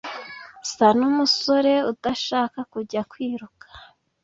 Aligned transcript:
Nsa 0.61 0.87
numusore 0.97 1.73
udashaka 1.91 2.59
kujya 2.71 3.01
kwiruka 3.11 3.67